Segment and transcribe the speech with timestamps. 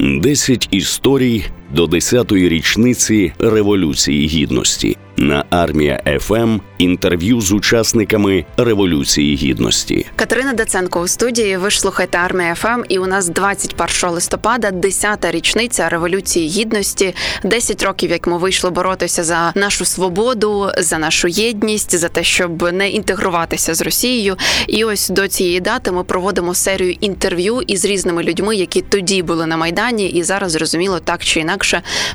[0.00, 10.06] 10 історій до 10-ї річниці Революції Гідності на армія ФМ інтерв'ю з учасниками Революції Гідності.
[10.16, 11.56] Катерина Даценко у студії.
[11.56, 17.14] Ви ж слухаєте армія ФМ, і у нас 21 листопада, 10-та річниця Революції Гідності.
[17.44, 22.72] 10 років, як ми вийшли боротися за нашу свободу, за нашу єдність, за те, щоб
[22.72, 24.36] не інтегруватися з Росією.
[24.66, 29.46] І ось до цієї дати ми проводимо серію інтерв'ю із різними людьми, які тоді були
[29.46, 31.53] на майдані, і зараз зрозуміло так чи інакше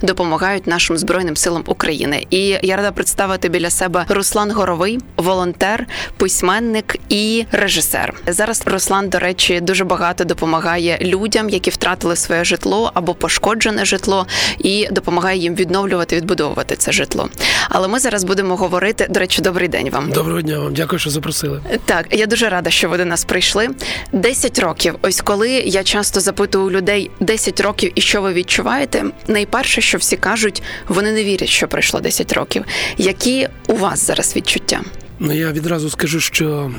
[0.02, 2.26] допомагають нашим збройним силам України.
[2.30, 8.14] І я рада представити біля себе Руслан Горовий, волонтер, письменник і режисер.
[8.28, 14.28] Зараз Руслан, до речі, дуже багато допомагає людям, які втратили своє житло або пошкоджене житло,
[14.60, 17.30] і допомагає їм відновлювати, відбудовувати це житло.
[17.70, 19.08] Але ми зараз будемо говорити.
[19.10, 20.12] До речі, добрий день вам.
[20.12, 21.62] Доброго дня вам, дякую, що запросили.
[21.86, 23.70] Так, я дуже рада, що ви до нас прийшли.
[24.12, 24.96] Десять років.
[25.02, 30.18] Ось коли я часто запитую людей 10 років і що ви відчуваєте, найперше, що всі
[30.18, 32.66] кажуть, вони не вірять, що пройшло 10 років.
[32.98, 34.81] Які у вас зараз відчуття?
[35.20, 36.72] Ну я відразу скажу, що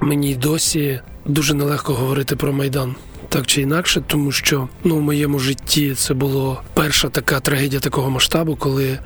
[0.00, 2.94] мені досі дуже нелегко говорити про майдан.
[3.28, 8.10] Так чи інакше, тому що ну в моєму житті це було перша така трагедія такого
[8.10, 8.98] масштабу, коли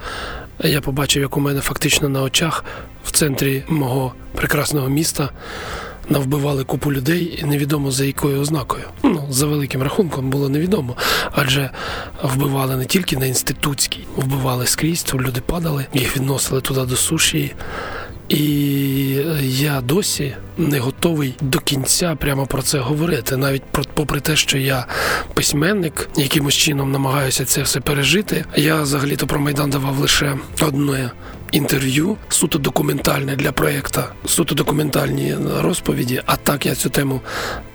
[0.65, 2.65] я побачив, як у мене фактично на очах
[3.05, 5.31] в центрі мого прекрасного міста
[6.11, 8.85] навбивали купу людей, і невідомо за якою ознакою.
[9.03, 10.97] Ну за великим рахунком було невідомо,
[11.33, 11.71] адже
[12.23, 17.55] вбивали не тільки на інститутській, вбивали скрізь, то люди падали, їх відносили туди до суші.
[18.29, 18.43] І
[19.43, 24.59] я досі не готовий до кінця прямо про це говорити, навіть про попри те, що
[24.59, 24.87] я
[25.35, 28.45] письменник, якимось чином намагаюся це все пережити.
[28.57, 31.11] Я взагалі-то про майдан давав лише одне
[31.53, 36.23] інтерв'ю, суто документальне для проєкту, суто документальні розповіді.
[36.27, 37.21] А так я цю тему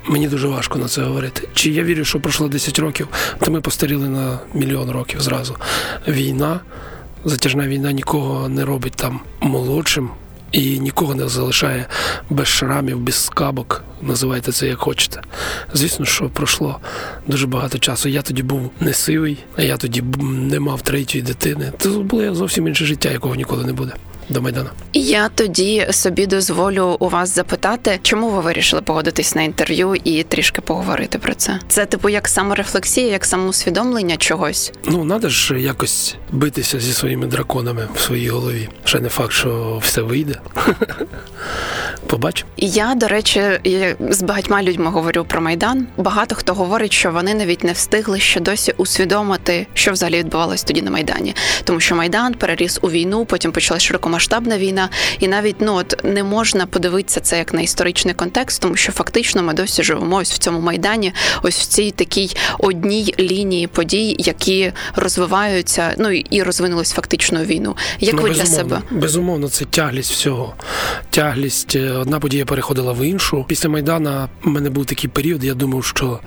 [0.07, 1.47] мені дуже важко на це говорити.
[1.53, 3.07] Чи я вірю, що пройшло 10 років,
[3.39, 5.55] то ми постаріли на мільйон років зразу.
[6.07, 6.59] Війна,
[7.25, 10.09] затяжна війна нікого не робить там молодшим.
[10.55, 11.85] І нікого не залишає
[12.29, 13.83] без шрамів, без скабок.
[14.01, 15.21] Називайте це як хочете.
[15.73, 16.79] Звісно, що пройшло
[17.27, 18.09] дуже багато часу.
[18.09, 21.71] Я тоді був не сивий, а я тоді не мав третьої дитини.
[21.77, 23.93] Це було зовсім інше життя, якого ніколи не буде
[24.29, 24.69] до майдану.
[24.93, 30.61] Я тоді собі дозволю у вас запитати, чому ви вирішили погодитись на інтерв'ю і трішки
[30.61, 31.59] поговорити про це.
[31.67, 34.71] Це типу як саморефлексія, як самоусвідомлення чогось.
[34.85, 38.69] Ну треба ж якось битися зі своїми драконами в своїй голові.
[38.83, 40.35] Ще не факт, що все вийде.
[42.07, 42.49] Побачимо.
[42.57, 43.41] Я, до речі,
[44.09, 45.87] з багатьма людьми говорю про майдан.
[45.97, 50.81] Багато хто говорить, що вони навіть не встигли ще досі усвідомити, що взагалі відбувалось тоді
[50.81, 53.83] на майдані, тому що майдан переріс у війну, потім почалась
[54.19, 54.89] широкомасштабна війна,
[55.19, 59.43] і навіть ну от не можна подивитися це як на історичний контекст, тому що фактично
[59.43, 64.71] ми досі живемо ось в цьому майдані, ось в цій такій одній лінії подій, які
[64.95, 67.75] розвиваються, ну і розвинулись фактично війну.
[67.99, 70.53] Як ну, ви для себе безумовно, це тяглість всього,
[71.09, 73.45] тяглість е, одна подія переходила в іншу.
[73.47, 76.19] Після Майдана в мене був такий період, я думав, що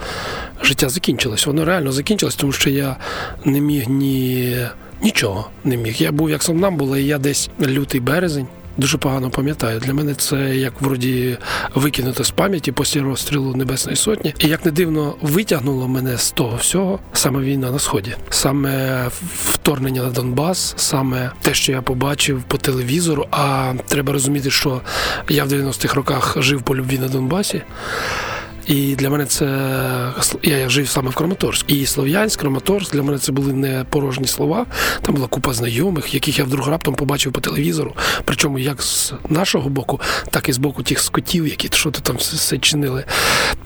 [0.62, 1.47] життя закінчилось.
[1.47, 2.97] Воно реально закінчилось, тому що я
[3.44, 4.56] не міг ні
[5.03, 5.94] нічого не міг.
[5.98, 8.47] Я був як сам нам була, і я десь лютий березень.
[8.78, 9.81] Дуже погано пам'ятаю.
[9.81, 11.38] Для мене це як вроді
[11.75, 14.34] викинуто з пам'яті після розстрілу Небесної Сотні.
[14.38, 19.04] І як не дивно витягнуло мене з того всього, саме війна на сході, саме
[19.44, 23.26] вторгнення на Донбас, саме те, що я побачив по телевізору.
[23.31, 24.81] А треба розуміти, що
[25.28, 27.62] я в 90-х роках жив по любві на Донбасі.
[28.69, 29.47] І для мене це
[30.43, 31.71] я жив саме в Краматорськ.
[31.71, 34.67] І Слов'янськ, Краматорськ для мене це були не порожні слова.
[35.03, 37.95] Там була купа знайомих, яких я вдруг раптом побачив по телевізору.
[38.25, 42.17] Причому як з нашого боку, так і з боку тих скотів, які що то там
[42.17, 43.05] все чинили.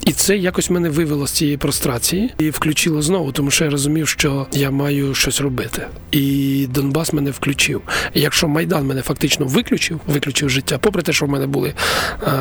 [0.06, 4.08] І це якось мене вивело з цієї прострації і включило знову, тому що я розумів,
[4.08, 5.86] що я маю щось робити.
[6.10, 7.82] І Донбас мене включив.
[8.14, 11.74] Якщо Майдан мене фактично виключив, виключив життя, попри те, що в мене були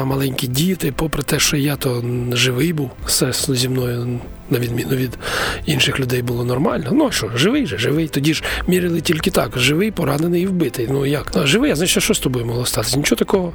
[0.04, 4.20] маленькі діти, попри те, що я то жив живий був, все зі мною,
[4.52, 5.18] на відміну від
[5.66, 6.90] інших людей, було нормально.
[6.92, 8.08] Ну що, живий же, живий.
[8.08, 10.88] Тоді ж мірили тільки так: живий, поранений і вбитий.
[10.92, 11.32] Ну як?
[11.36, 12.98] Ну, живий, а значить, що з тобою могло статися?
[12.98, 13.54] Нічого такого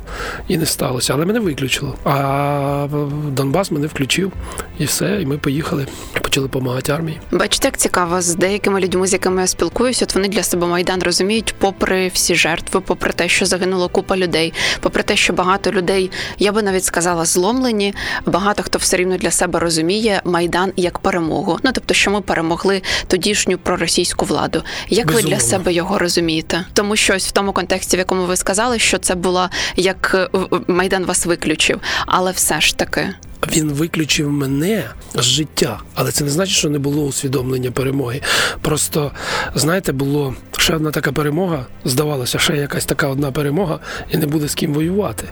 [0.49, 1.13] і не сталося.
[1.15, 1.95] Але мене виключило.
[2.05, 2.87] А
[3.29, 4.33] Донбас мене включив
[4.79, 5.19] і все.
[5.23, 5.87] І ми поїхали,
[6.23, 7.21] почали допомагати армії.
[7.31, 11.03] Бачите, як цікаво, з деякими людьми, з якими я спілкуюся, от вони для себе майдан
[11.03, 16.11] розуміють, попри всі жертви, попри те, що загинуло купа людей, попри те, що багато людей,
[16.39, 17.95] я би навіть сказала, зломлені.
[18.27, 21.59] Багато хто все рівно для себе розуміє майдан перемогу.
[21.63, 24.63] Ну тобто, що ми перемогли тодішню проросійську владу.
[24.89, 25.31] Як Безумовно.
[25.31, 26.65] ви для себе його розумієте?
[26.73, 30.31] Тому що ось в тому контексті, в якому ви сказали, що це була як
[30.69, 33.15] майдан вас виключив, але все ж таки.
[33.53, 34.85] він виключив мене
[35.15, 38.21] з життя, але це не значить, що не було усвідомлення перемоги.
[38.61, 39.13] Просто
[39.55, 41.67] знаєте, було ще одна така перемога.
[41.85, 43.79] Здавалося, ще якась така одна перемога,
[44.11, 45.25] і не буде з ким воювати.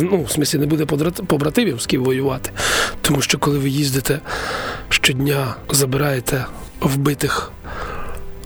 [0.00, 0.86] Ну, в смислі, не буде
[1.26, 2.50] побратимів з ким воювати.
[3.02, 4.20] Тому що коли ви їздите
[4.88, 6.44] щодня, забираєте
[6.80, 7.52] вбитих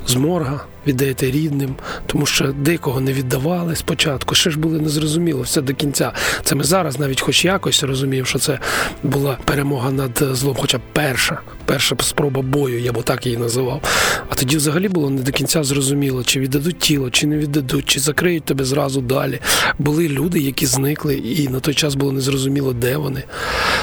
[0.07, 1.75] з морга, віддаєте рідним,
[2.07, 4.35] тому що декого не віддавали спочатку.
[4.35, 6.13] Ще ж було незрозуміло все до кінця.
[6.43, 8.59] Це ми зараз навіть хоч якось розуміємо, що це
[9.03, 13.83] була перемога над злом, хоча перша, перша спроба бою, я б так її називав.
[14.29, 18.01] А тоді взагалі було не до кінця зрозуміло, чи віддадуть тіло, чи не віддадуть, чи
[18.01, 19.39] закриють тебе зразу далі.
[19.79, 23.23] Були люди, які зникли, і на той час було незрозуміло, де вони.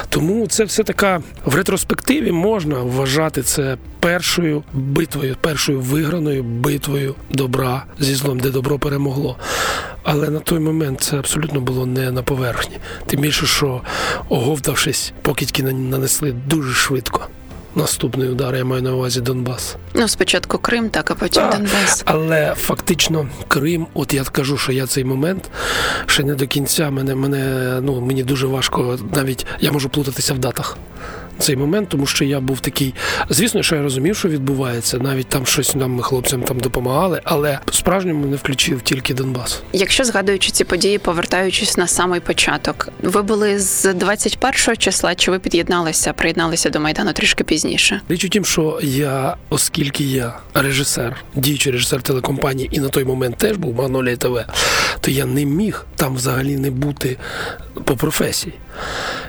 [0.09, 6.88] Тому це все така в ретроспективі можна вважати це першою битвою, першою виграною битвою
[7.29, 9.37] добра зі злом, де добро перемогло.
[10.03, 12.77] Але на той момент це абсолютно було не на поверхні.
[13.05, 13.81] Тим більше, що
[14.29, 17.27] оговтавшись, покидьки нанесли дуже швидко.
[17.75, 19.75] Наступний удар я маю на увазі Донбас.
[19.93, 22.03] Ну, спочатку Крим, так, а потім так, Донбас.
[22.05, 25.49] Але фактично Крим, от я кажу, що я цей момент
[26.05, 30.39] ще не до кінця мене мене ну мені дуже важко, навіть я можу плутатися в
[30.39, 30.77] датах
[31.39, 32.93] цей момент, тому що я був такий.
[33.29, 34.97] Звісно, що я розумів, що відбувається.
[34.97, 39.61] Навіть там щось нам ми хлопцям там допомагали, але справжньому не включив тільки Донбас.
[39.73, 45.39] Якщо згадуючи ці події, повертаючись на самий початок, ви були з 21 числа, чи ви
[45.39, 48.01] під'єдналися, приєдналися до майдану трішки пізніше?
[48.09, 53.37] Річ у тім, що я, оскільки я режисер, діючий режисер телекомпанії, і на той момент
[53.37, 54.45] теж був Магнолія ТВ,
[54.99, 57.17] то я не міг там взагалі не бути
[57.83, 58.53] по професії.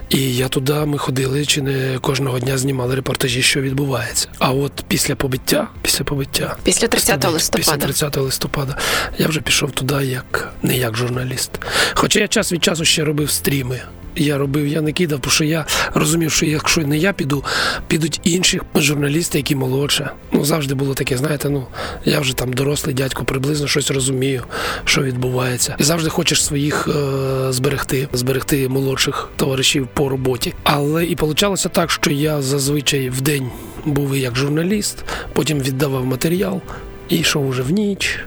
[0.09, 4.29] І я туди ми ходили, чи не кожного дня знімали репортажі, що відбувається.
[4.39, 8.77] А от після побиття, після побиття, після 30 листопада, після 30 листопада,
[9.19, 11.51] я вже пішов туди як не як журналіст.
[11.95, 13.81] Хоча я час від часу ще робив стріми
[14.25, 17.45] я робив, я не кидав, тому що я розумів, що якщо не я піду,
[17.89, 20.11] підуть інші журналісти, які молодше.
[20.33, 21.67] Ну завжди було таке, знаєте, ну
[22.05, 24.43] я вже там дорослий дядько, приблизно щось розумію,
[24.85, 25.77] що відбувається.
[25.79, 30.55] І завжди хочеш своїх е- зберегти, зберегти молодших товаришів по роботі.
[30.63, 33.51] Але і получалося так, що я зазвичай в день
[33.85, 36.61] був як журналіст, потім віддавав матеріал
[37.09, 38.21] і йшов уже в ніч.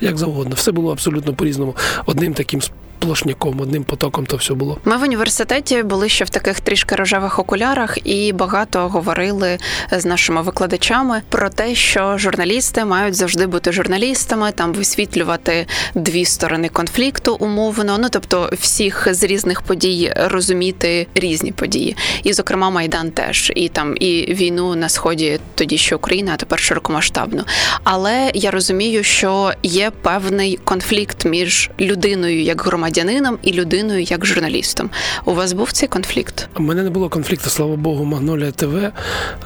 [0.00, 1.76] Як завгодно, все було абсолютно по різному.
[2.06, 2.60] Одним таким
[3.00, 4.78] сплошняком, одним потоком то все було.
[4.84, 9.58] Ми в університеті були ще в таких трішки рожевих окулярах і багато говорили
[9.92, 16.68] з нашими викладачами про те, що журналісти мають завжди бути журналістами, там висвітлювати дві сторони
[16.68, 17.98] конфлікту умовно.
[17.98, 23.96] Ну тобто, всіх з різних подій розуміти різні події, і зокрема майдан теж і там
[24.00, 27.44] і війну на сході, тоді що Україна, а тепер широкомасштабно.
[27.84, 34.26] Але я розумію, що є певний конфлікт між людиною як громадянином, громадянином і людиною як
[34.26, 34.90] журналістом.
[35.24, 36.48] У вас був цей конфлікт?
[36.56, 38.92] У мене не було конфлікту, слава Богу, Магнолія ТВ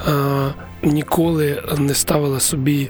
[0.07, 0.49] а,
[0.83, 2.89] ніколи не ставила собі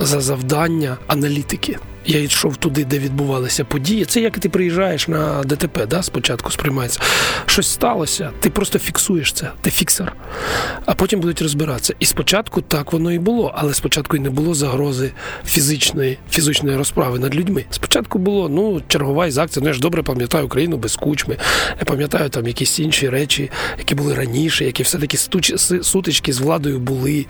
[0.00, 1.78] за завдання аналітики.
[2.06, 4.04] Я йшов туди, де відбувалися події.
[4.04, 7.00] Це як ти приїжджаєш на ДТП, да, спочатку сприймається.
[7.46, 10.12] Щось сталося, ти просто фіксуєш це, ти фіксер.
[10.86, 11.94] А потім будуть розбиратися.
[11.98, 15.12] І спочатку так воно і було, але спочатку і не було загрози
[15.46, 17.64] фізичної фізичної розправи над людьми.
[17.70, 19.62] Спочатку було ну, чергова із акція.
[19.62, 21.36] Ну я ж добре пам'ятаю Україну без кучми.
[21.78, 25.16] Я пам'ятаю там якісь інші речі, які були раніше, які все-таки
[25.82, 27.26] сутички з владою були.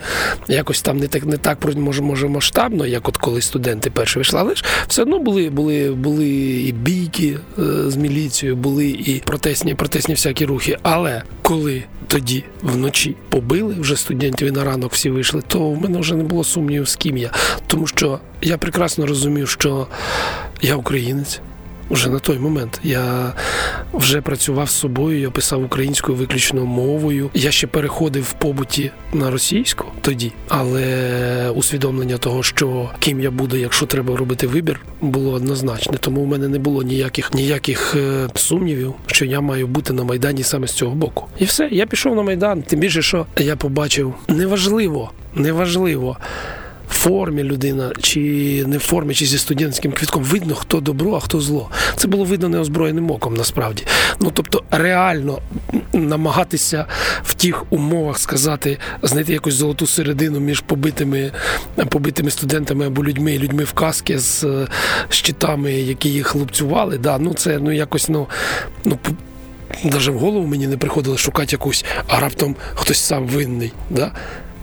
[0.49, 4.41] Якось там не так не так може, може масштабно, як от коли студенти перші вийшли.
[4.41, 6.29] Але ж все одно були були, були
[6.69, 10.77] і бійки е, з міліцією, були і протестні протестні всякі рухи.
[10.83, 15.99] Але коли тоді вночі побили вже студентів і на ранок всі вийшли, то в мене
[15.99, 17.31] вже не було сумнівів, з ким я.
[17.67, 19.87] Тому що я прекрасно розумів, що
[20.63, 21.41] я українець
[21.91, 22.81] вже на той момент.
[22.85, 23.33] Я
[23.93, 27.31] вже працював з собою, я писав українською виключно мовою.
[27.35, 33.57] Я ще переходив в побуті на російську тоді, але усвідомлення того, що ким я буду,
[33.57, 35.99] якщо треба робити вибір, було однозначне.
[36.01, 40.43] Тому в мене не було ніяких ніяких е, сумнівів, що я маю бути на майдані
[40.43, 41.27] саме з цього боку.
[41.39, 42.63] І все, я пішов на майдан.
[42.63, 46.17] Тим більше, що я побачив неважливо, неважливо
[47.01, 48.21] формі людина, чи
[48.67, 51.71] не в формі, чи зі студентським квітком, видно, хто добро, а хто зло.
[51.97, 53.85] Це було видно неозброєним оком, насправді.
[54.21, 55.39] Ну тобто, реально
[55.93, 56.87] намагатися
[57.23, 61.33] в тих умовах сказати, знайти якусь золоту середину між побитими
[61.89, 64.47] побитими студентами або людьми, людьми в каски з
[65.09, 66.99] щитами, які їх хлопцювали.
[66.99, 68.27] Да, ну це ну якось ну
[68.85, 68.99] ну.
[69.85, 73.73] Навіть в голову мені не приходило шукати якусь, а раптом хтось сам винний.
[73.91, 74.13] Да?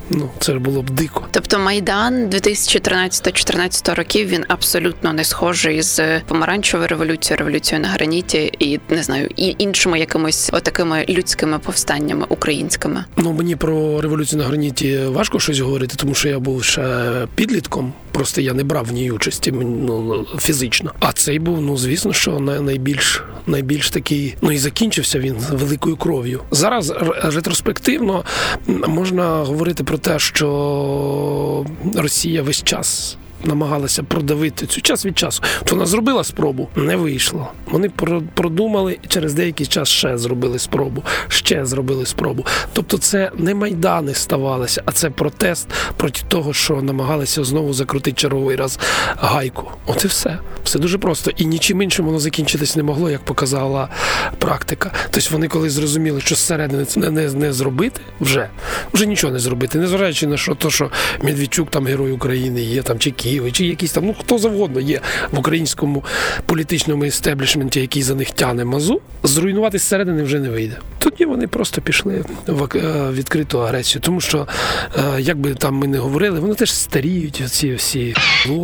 [0.10, 1.28] Ну це ж було б дико.
[1.32, 8.80] Тобто майдан 2013-14 років він абсолютно не схожий з помаранчевою революцією, революцією на граніті і
[8.90, 13.06] не знаю, і іншими якимись отакими людськими повстаннями українськими.
[13.18, 17.94] Ну мені про революцію на граніті важко щось говорити, тому що я був ще підлітком.
[18.12, 20.94] Просто я не брав в ній участі ну, фізично.
[21.00, 26.42] А цей був, ну звісно, що найбільш найбільш такий, ну і закінчився він великою кров'ю.
[26.52, 28.24] Зараз ретроспективно
[28.88, 35.44] можна говорити про те, що Росія весь час намагалася продавити цю час від часу.
[35.64, 37.52] То вона зробила спробу, не вийшло.
[37.66, 37.90] Вони
[38.34, 42.46] продумали через деякий час ще зробили спробу, ще зробили спробу.
[42.74, 45.68] Тобто, це не майдани ставалися, а це протест
[45.98, 48.80] проти того, що намагалися знову закрутити черговий раз
[49.18, 49.72] гайку.
[49.86, 50.40] От і все.
[50.64, 51.32] Все дуже просто.
[51.38, 53.90] І нічим іншим воно закінчитись не могло, як показала
[54.40, 54.92] практика.
[55.12, 58.50] Тобто вони, коли зрозуміли, що зсередини це не, не, не зробити, вже
[58.94, 60.92] вже нічого не зробити, незважаючи на що, то, що
[61.24, 65.02] Медведчук там герой України є там чи Києва, чи якісь там, ну хто завгодно є
[65.32, 66.04] в українському
[66.46, 70.78] політичному істеблішменті, який за них тяне мазу, зруйнувати зсередини вже не вийде.
[71.00, 74.48] Тоді вони просто пішли в е, відкриту агресію, тому що
[74.98, 77.44] е, як би там ми не говорили, вони теж старіють.
[77.48, 78.16] Ці всі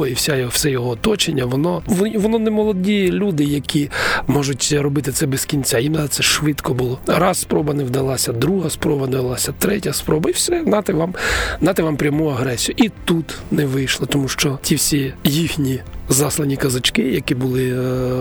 [0.09, 1.45] і вся все його оточення.
[1.45, 1.81] Воно
[2.15, 3.89] воно не молоді люди, які
[4.27, 5.79] можуть робити це без кінця.
[5.79, 6.99] Їм це швидко було.
[7.07, 11.15] Раз спроба не вдалася, друга спроба не вдалася, третя спроба, і все нати вам
[11.61, 12.75] нати вам пряму агресію.
[12.77, 15.79] І тут не вийшло, тому що ті всі їхні
[16.09, 17.75] заслані казачки, які були е,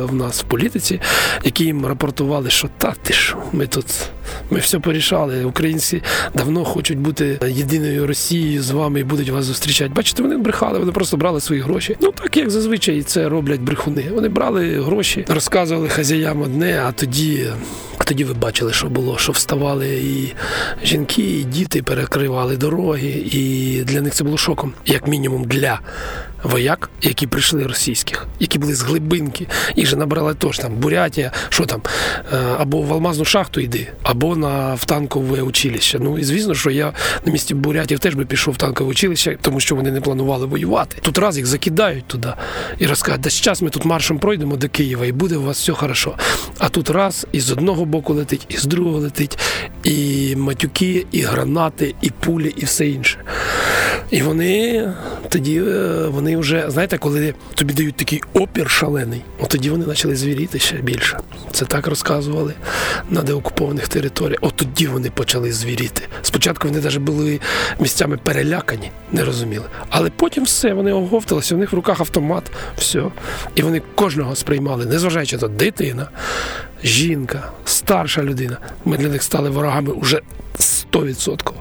[0.05, 1.01] в нас в політиці,
[1.45, 3.87] які їм рапортували, що та ти що, ми тут
[4.51, 5.45] ми все порішали.
[5.45, 6.03] Українці
[6.35, 9.93] давно хочуть бути єдиною Росією з вами і будуть вас зустрічати.
[9.95, 11.97] Бачите, вони брехали, вони просто брали свої гроші.
[12.01, 14.05] Ну так як зазвичай це роблять брехуни.
[14.15, 17.47] Вони брали гроші, розказували хазяям одне, а тоді.
[18.13, 20.35] Тоді ви бачили, що було, що вставали і
[20.85, 25.81] жінки, і діти перекривали дороги, і для них це було шоком, як мінімум для
[26.43, 29.47] вояк, які прийшли російських, які були з глибинки,
[29.77, 31.83] їх же набрали теж там Бурятія, що там,
[32.33, 35.99] е, або в Алмазну шахту йди, або на в танкове училище.
[35.99, 36.93] Ну і звісно, що я
[37.27, 40.97] на місці Бурятів теж би пішов в танкове училище, тому що вони не планували воювати.
[41.03, 42.33] Тут раз їх закидають туди
[42.79, 45.73] і розкажуть, да зараз ми тут маршем пройдемо до Києва, і буде у вас все
[45.73, 46.15] хорошо.
[46.59, 49.39] А тут раз і з одного боку летить, і з другого летить,
[49.85, 53.19] і матюки, і гранати, і пулі, і все інше.
[54.11, 54.89] І вони
[55.29, 60.17] тоді е, вони вже, знаєте, коли тобі дають такий опір шалений, от тоді вони почали
[60.17, 61.19] звіріти ще більше.
[61.53, 62.55] Це так розказували
[63.11, 64.39] на деокупованих територіях.
[64.43, 66.03] От тоді вони почали звіріти.
[66.23, 67.41] Спочатку вони навіть були
[67.81, 69.65] місцями перелякані, не розуміли.
[69.89, 73.03] Але потім все, вони оговталися, у них в руках автомат, все.
[73.55, 76.09] І вони кожного сприймали, незважаючи на дитина,
[76.85, 78.57] жінка, старша людина.
[78.85, 80.21] Ми для них стали ворогами уже
[80.59, 81.53] 100%.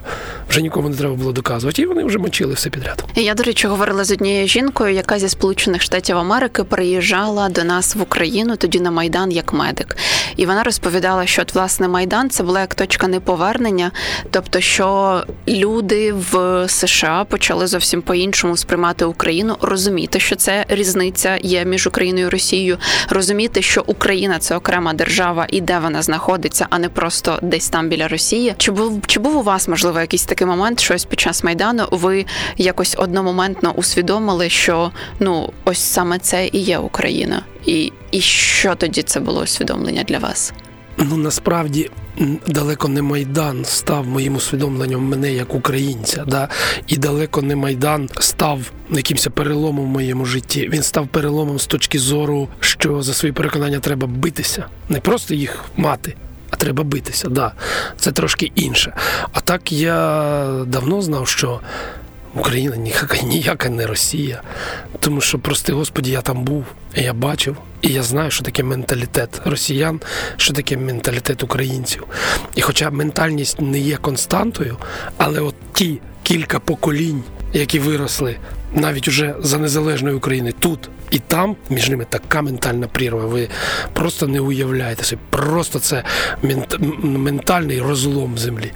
[0.49, 3.05] Вже нікому не треба було доказувати, і вони вже мочили все підряд.
[3.15, 7.95] Я, до речі, говорила з однією жінкою, яка зі Сполучених Штатів Америки приїжджала до нас
[7.95, 9.97] в Україну тоді на Майдан як медик.
[10.35, 13.91] І вона розповідала, що от, власне Майдан це була як точка неповернення,
[14.31, 21.65] тобто, що люди в США почали зовсім по-іншому сприймати Україну, розуміти, що це різниця є
[21.65, 22.77] між Україною і Росією,
[23.09, 25.10] розуміти, що Україна це окрема держава
[25.49, 28.55] і де вона знаходиться, а не просто десь там біля Росії.
[28.57, 32.25] Чи був чи був у вас можливо якийсь такий момент, щось під час майдану ви
[32.57, 39.03] якось одномоментно усвідомили, що ну ось саме це і є Україна, і, і що тоді
[39.03, 40.53] це було усвідомлення для вас?
[41.09, 41.89] Ну насправді
[42.47, 46.49] далеко не майдан став моїм усвідомленням мене як українця, да
[46.87, 50.69] і далеко не майдан став якимось переломом в моєму житті.
[50.73, 55.63] Він став переломом з точки зору, що за свої переконання треба битися, не просто їх
[55.77, 56.15] мати
[56.51, 57.29] а треба битися.
[57.29, 57.51] Да,
[57.97, 58.93] Це трошки інше.
[59.33, 61.59] А так я давно знав, що
[62.35, 64.41] Україна ніяка, ніяка не Росія.
[64.99, 69.41] Тому що, прости Господі, я там був, я бачив, і я знаю, що таке менталітет
[69.45, 70.01] росіян,
[70.37, 72.03] що таке менталітет українців.
[72.55, 74.77] І хоча ментальність не є константою,
[75.17, 77.23] але от ті кілька поколінь,
[77.53, 78.37] які виросли
[78.73, 83.25] навіть уже за незалежної України тут і там між ними така ментальна прірва.
[83.25, 83.49] Ви
[83.93, 85.21] просто не уявляєте собі.
[85.29, 86.03] Просто це
[87.01, 88.71] ментальний розлом землі.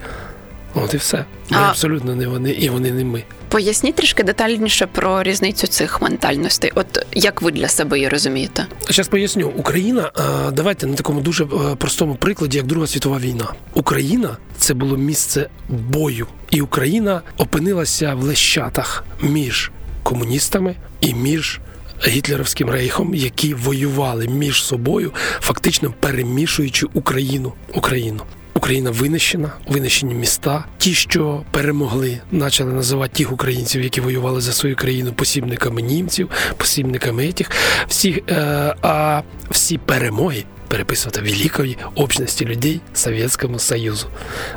[0.75, 1.25] От і все.
[1.49, 1.69] Ми а...
[1.69, 3.23] абсолютно не вони, і вони не ми.
[3.49, 6.71] Поясніть трішки детальніше про різницю цих ментальностей.
[6.75, 8.65] От як ви для себе її розумієте?
[8.89, 9.51] Зараз поясню.
[9.55, 10.11] Україна,
[10.53, 11.45] давайте на такому дуже
[11.77, 13.53] простому прикладі, як Друга світова війна.
[13.73, 19.71] Україна це було місце бою, і Україна опинилася в лещатах між
[20.03, 21.59] комуністами і між
[22.07, 27.53] гітлерівським рейхом, які воювали між собою, фактично перемішуючи Україну.
[27.73, 28.21] Україну.
[28.65, 30.65] Україна винищена, винищені міста.
[30.77, 37.25] Ті, що перемогли, почали називати тих українців, які воювали за свою країну посібниками німців, посібниками
[37.27, 37.51] етіх.
[37.87, 38.35] Всі, е,
[38.81, 44.07] а всі перемоги переписувати великої общності людей Совєтському Союзу.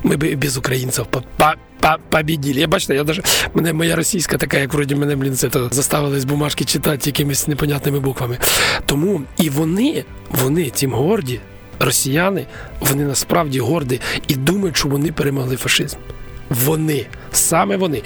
[0.03, 1.07] Ми б без українців
[2.11, 2.61] побіділи.
[2.61, 3.23] Я бачите, я даже
[3.55, 7.49] мене моя російська така, як вроді мене блін, це то заставили з бумажки читати якимись
[7.49, 8.39] непонятними буквами.
[8.87, 11.41] Тому і вони, вони цим горді,
[11.81, 12.47] росіяни,
[12.81, 15.97] вони насправді горді і думають, що вони перемогли фашизм.
[16.51, 18.03] Вони, саме вони,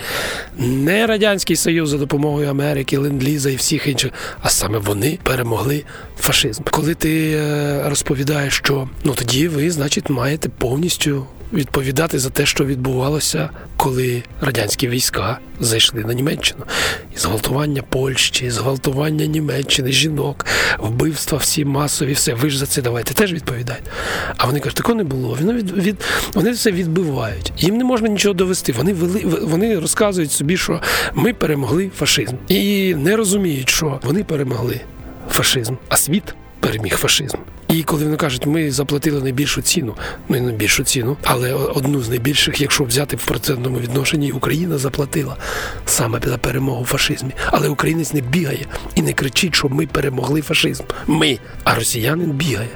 [0.58, 5.84] не Радянський Союз за допомогою Америки, Ленд-Ліза і всіх інших, а саме вони перемогли
[6.18, 6.62] фашизм.
[6.70, 12.64] Коли ти е, розповідаєш, що ну тоді ви, значить, маєте повністю відповідати за те, що
[12.64, 16.64] відбувалося, коли радянські війська зайшли на Німеччину.
[17.16, 20.46] І зґвалтування Польщі, зґвалтування Німеччини, жінок,
[20.78, 22.34] вбивства всі масові, все.
[22.34, 23.90] Ви ж за це давайте теж відповідаєте.
[24.36, 25.36] А вони кажуть, такого не було.
[25.40, 25.96] Вони від, від
[26.34, 27.52] вони все відбивають.
[27.58, 28.72] Їм не можна нічого довести.
[28.72, 30.80] Вони вели, вони розказують собі, що
[31.14, 34.80] ми перемогли фашизм, і не розуміють, що вони перемогли
[35.30, 37.38] фашизм, а світ переміг фашизм.
[37.68, 39.94] І коли вони кажуть, ми заплатили найбільшу ціну,
[40.28, 45.36] ну і найбільшу ціну, але одну з найбільших, якщо взяти в процентному відношенні, Україна заплатила
[45.86, 47.30] саме за перемогу в фашизмі.
[47.46, 50.84] Але українець не бігає і не кричить, що ми перемогли фашизм.
[51.06, 52.70] Ми, а росіянин бігає.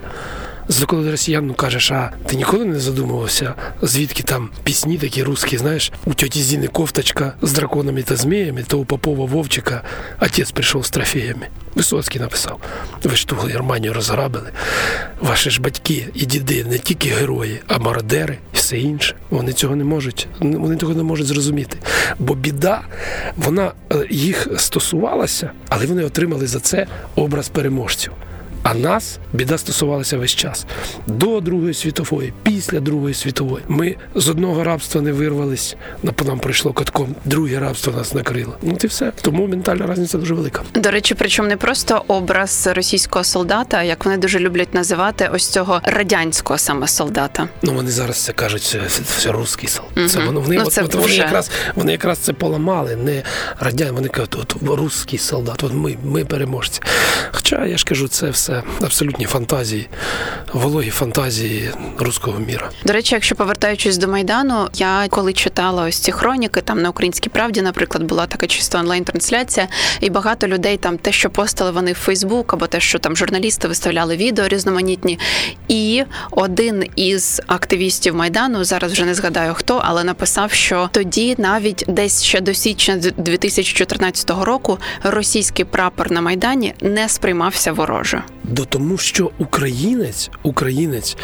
[0.87, 6.14] Коли росіян кажеш, а ти ніколи не задумувався, звідки там пісні такі русські, знаєш, у
[6.14, 9.82] тьоті Зіни кофточка з драконами та зміями, то у Попова Вовчика
[10.20, 11.46] отець прийшов з трофеями.
[11.75, 12.61] Висоцький написав:
[13.02, 14.50] ви ж ту Германію розграбили.
[15.20, 19.14] Ваші ж батьки і діди не тільки герої, а мародери і все інше.
[19.30, 21.78] Вони цього не можуть, вони цього не можуть зрозуміти.
[22.18, 22.80] Бо біда,
[23.37, 28.12] вона е, їх стосувалася, але вони отримали за це образ переможців.
[28.68, 30.66] А нас біда стосувалася весь час
[31.06, 33.64] до Другої світової, після Другої світової.
[33.68, 35.76] Ми з одного рабства не вирвались,
[36.14, 38.56] по нам прийшло катком, друге рабство нас накрило.
[38.62, 39.12] Ну і все.
[39.23, 40.62] Тому ментальна різниця дуже велика.
[40.75, 45.80] До речі, причому не просто образ російського солдата, як вони дуже люблять називати ось цього
[45.85, 47.49] радянського саме солдата.
[47.62, 49.99] Ну вони зараз це кажуть, це, це, це русський солдат.
[49.99, 50.08] Угу.
[50.08, 53.23] Це вони вони, ну, це от, вони якраз вони якраз це поламали, не
[53.61, 53.94] радян.
[53.94, 55.64] Вони кажуть, от русський солдат.
[55.64, 56.80] От ми, ми переможці.
[57.32, 59.88] Хоча я ж кажу, це все абсолютні фантазії,
[60.52, 62.71] вологі фантазії руського міра.
[62.84, 67.30] До речі, якщо повертаючись до майдану, я коли читала ось ці хроніки, там на українській
[67.30, 69.69] правді, наприклад, була така чисто онлайн-трансляція,
[70.00, 73.69] і багато людей там те, що постали вони в Фейсбук, або те, що там журналісти
[73.69, 75.19] виставляли відео різноманітні.
[75.69, 81.84] І один із активістів майдану зараз вже не згадаю хто, але написав, що тоді навіть
[81.88, 88.23] десь ще до січня 2014 року російський прапор на майдані не сприймався вороже.
[88.49, 91.17] До тому, що українець, українець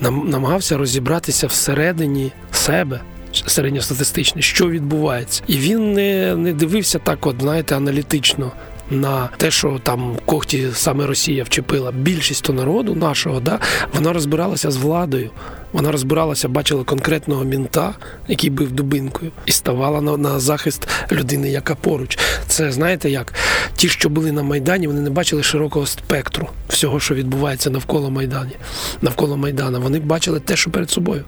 [0.00, 3.00] нам намагався розібратися всередині себе.
[3.46, 8.52] Середньостатистичний, що відбувається, і він не не дивився так, от знаєте, аналітично
[8.90, 11.92] на те, що там когті саме Росія вчепила.
[11.92, 13.58] Більшість народу нашого, да,
[13.94, 15.30] вона розбиралася з владою.
[15.72, 17.94] Вона розбиралася, бачила конкретного мінта,
[18.28, 22.18] який бив дубинкою, і ставала на, на захист людини, яка поруч.
[22.46, 23.34] Це знаєте як?
[23.76, 28.56] Ті, що були на Майдані, вони не бачили широкого спектру всього, що відбувається навколо Майдані,
[29.02, 29.78] навколо Майдана.
[29.78, 31.24] Вони бачили те, що перед собою.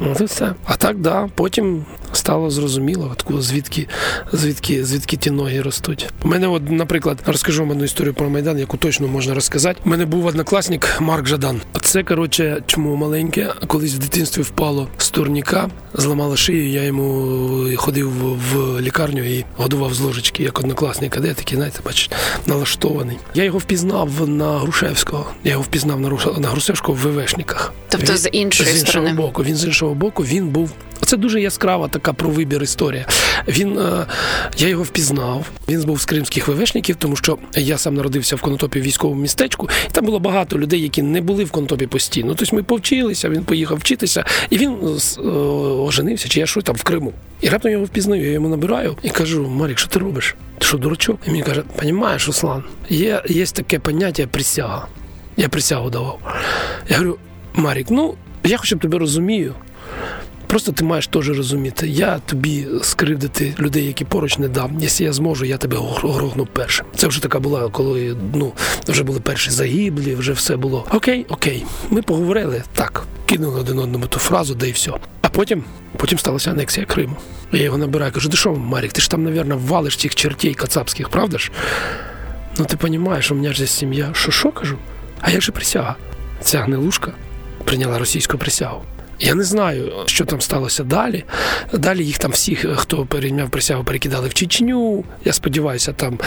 [0.00, 0.54] Ну, це все.
[0.64, 3.88] А так, да, потім стало зрозуміло, звідки
[4.32, 6.08] звідки, звідки ті ноги ростуть.
[6.24, 9.80] У мене, от, наприклад, розкажу вам одну історію про Майдан, яку точно можна розказати.
[9.84, 11.60] У мене був однокласник Марк Жадан.
[11.80, 18.10] Це, коротше, чому маленьке, колись в дитинстві впало з турніка, зламало шию, я йому ходив
[18.10, 22.10] в лікарню і годував з ложечки, як однокласник кадет, такий, знаєте, бачиш,
[22.46, 23.18] налаштований.
[23.34, 25.26] Я його впізнав на Грушевського.
[25.44, 26.00] Я його впізнав
[26.40, 27.72] на Грушевського в ВВшниках.
[27.88, 29.12] Тобто з іншої з іншого сторони.
[29.12, 29.42] боку.
[29.42, 30.70] Він з іншого боку він був.
[31.10, 33.06] Це дуже яскрава така про вибір історія.
[33.48, 34.06] Він е,
[34.58, 35.46] я його впізнав.
[35.68, 39.68] Він був з кримських ВВшників, тому що я сам народився в Конотопі в військовому містечку,
[39.88, 42.34] і там було багато людей, які не були в Конотопі постійно.
[42.34, 45.28] Тобто ми повчилися, він поїхав вчитися, і він е,
[45.70, 47.12] оженився, чи я що там в Криму.
[47.40, 50.34] І раптом я його впізнаю, я йому набираю і кажу: Марік, що ти робиш?
[50.58, 51.20] Ти що, дурачок?
[51.26, 54.86] І він каже: Понімаєш, Руслан, є, є таке поняття присяга.
[55.36, 56.18] Я присягу давав.
[56.88, 57.18] Я говорю,
[57.54, 59.54] Марік, ну я хоча б тебе розумію.
[60.50, 64.76] Просто ти маєш теж розуміти, я тобі скривдити людей, які поруч не дам.
[64.80, 66.86] Якщо я зможу, я тебе грохну першим.
[66.96, 68.52] Це вже така була, коли ну
[68.88, 70.86] вже були перші загиблі, вже все було.
[70.92, 74.92] Окей, окей, ми поговорили так, кинули один одному ту фразу, да і все.
[75.22, 75.64] А потім
[75.96, 77.16] потім сталася анексія Криму.
[77.52, 81.08] Я його набираю, кажу, ти що, Марік, ти ж там, мабуть, валиш цих чертей кацапських,
[81.08, 81.50] правда ж?
[82.58, 84.10] Ну ти розумієш, у мене ж є сім'я.
[84.12, 84.76] Що що кажу?
[85.20, 85.96] А як же присяга?
[86.42, 87.12] Ця гнилушка
[87.64, 88.82] прийняла російську присягу.
[89.20, 91.24] Я не знаю, що там сталося далі.
[91.72, 95.04] Далі їх там всіх, хто перейняв присягу, перекидали в Чечню.
[95.24, 96.18] Я сподіваюся, там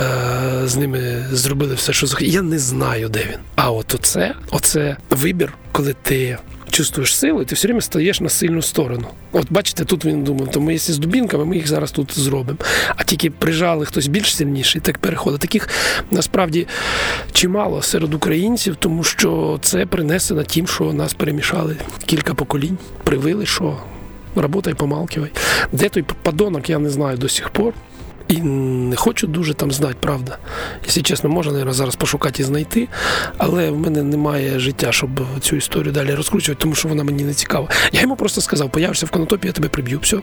[0.00, 2.32] е- з ними зробили все, що захотіли.
[2.32, 3.38] Я не знаю, де він.
[3.54, 6.38] А от оце, оце вибір, коли ти
[6.70, 9.06] чувствуєш силу, ти все время стаєш на сильну сторону.
[9.32, 12.58] От бачите, тут він думав, то ми якщо з дубінками, ми їх зараз тут зробимо.
[12.96, 15.40] А тільки прижали хтось більш сильніший, так переходить.
[15.40, 15.68] Таких
[16.10, 16.66] насправді
[17.32, 21.76] чимало серед українців, тому що це принесено тим, що нас перемішали
[22.06, 23.76] кілька поколінь, привили, що
[24.34, 25.30] роботай, помалкивай.
[25.72, 27.74] Де той подонок, я не знаю до сих пор.
[28.28, 30.38] І не хочу дуже там знати, правда.
[30.82, 32.88] Якщо чесно, можна наверное, зараз пошукати і знайти,
[33.38, 35.10] але в мене немає життя, щоб
[35.40, 37.68] цю історію далі розкручувати, тому що вона мені не цікава.
[37.92, 39.98] Я йому просто сказав, появишся в конотопі, я тебе приб'ю.
[40.02, 40.20] Все.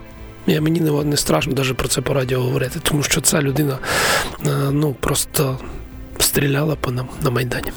[0.47, 3.77] Я, Мені не, не страшно навіть про це по радіо говорити, тому що ця людина
[4.71, 5.59] ну, просто
[6.19, 7.71] стріляла по нам на Майдані.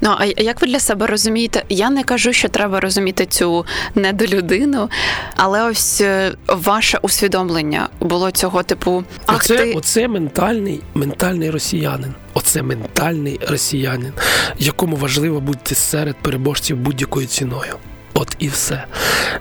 [0.00, 1.64] Ну а як ви для себе розумієте?
[1.68, 4.90] Я не кажу, що треба розуміти цю недолюдину,
[5.36, 9.04] але ось е, ваше усвідомлення було цього типу.
[9.26, 9.72] Ах, оце, ти...
[9.72, 12.14] оце ментальний, ментальний росіянин.
[12.34, 14.12] Оце ментальний росіянин,
[14.58, 17.74] якому важливо бути серед переможців будь-якою ціною.
[18.20, 18.84] От і все.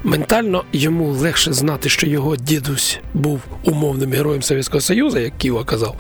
[0.04, 5.96] Ментально йому легше знати, що його дідусь був умовним героєм Совєтського Союзу, як Ківа казав,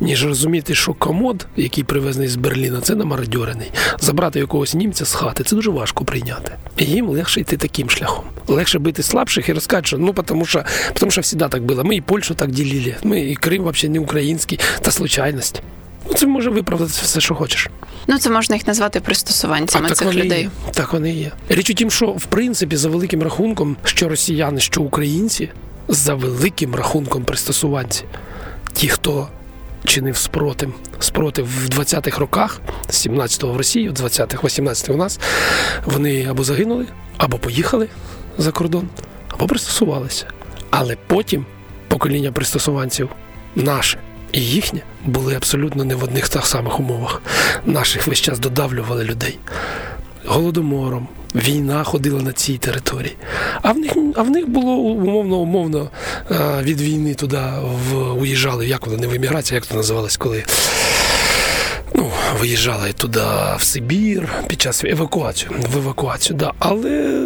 [0.00, 3.70] ніж розуміти, що комод, який привезений з Берліна, це намародьорений.
[4.00, 6.52] Забрати якогось німця з хати це дуже важко прийняти.
[6.76, 8.24] І їм легше йти таким шляхом.
[8.46, 11.84] Легше бити слабших і розказати, що ну тому що тому що завжди так було.
[11.84, 12.96] Ми і Польщу так ділили.
[13.02, 15.62] Ми і Крим взагалі не український, та случайність.
[16.06, 17.68] Ну, це може виправдати все, що хочеш.
[18.06, 20.42] Ну, це можна їх назвати пристосуванцями а, цих людей.
[20.42, 20.50] Є.
[20.74, 21.30] Так вони є.
[21.48, 25.50] Річ у тім, що в принципі, за великим рахунком, що росіяни, що українці,
[25.88, 28.04] за великим рахунком пристосуванці,
[28.72, 29.28] ті, хто
[29.84, 35.20] чинив спротив, спротив в 20-х роках, 17-го в Росії, в 20-х, 18-х у нас,
[35.84, 36.86] вони або загинули,
[37.16, 37.88] або поїхали
[38.38, 38.88] за кордон,
[39.28, 40.26] або пристосувалися.
[40.70, 41.46] Але потім
[41.88, 43.08] покоління пристосуванців
[43.56, 43.98] наше
[44.34, 47.22] і їхні були абсолютно не в одних тих самих умовах.
[47.66, 49.38] Наших весь час додавлювали людей
[50.26, 51.08] голодомором.
[51.34, 53.16] Війна ходила на цій території.
[53.62, 55.90] А в них а в них було умовно умовно
[56.62, 60.44] від війни туди в, уїжджали, як вони не в еміграції, як це називалось, коли
[61.94, 63.20] ну, виїжджали туди
[63.58, 66.36] в Сибір під час евакуації, в евакуацію.
[66.36, 66.52] Да.
[66.58, 67.20] Але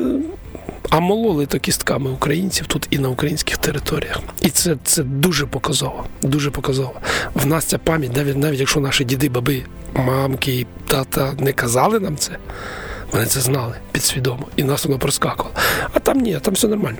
[0.91, 4.21] а мололи то кістками українців тут і на українських територіях.
[4.41, 6.05] І це це дуже показово.
[6.23, 6.95] Дуже показово.
[7.35, 9.63] В нас ця пам'ять, навіть навіть якщо наші діди, баби,
[9.95, 12.33] мамки, тата не казали нам це,
[13.13, 15.55] вони це знали підсвідомо, і нас воно проскакувало.
[15.93, 16.99] А там ні, там все нормально.